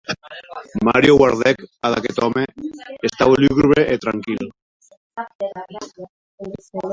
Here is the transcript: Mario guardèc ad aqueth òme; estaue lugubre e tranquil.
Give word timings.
Mario 0.87 1.13
guardèc 1.21 1.57
ad 1.85 1.93
aqueth 1.97 2.19
òme; 2.27 2.43
estaue 3.07 3.35
lugubre 3.43 3.81
e 3.93 3.95
tranquil. 4.03 4.41